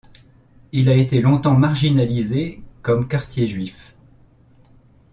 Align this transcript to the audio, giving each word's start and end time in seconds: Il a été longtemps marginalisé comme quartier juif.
Il 0.71 0.89
a 0.89 0.95
été 0.95 1.21
longtemps 1.21 1.55
marginalisé 1.55 2.63
comme 2.81 3.07
quartier 3.07 3.45
juif. 3.45 3.93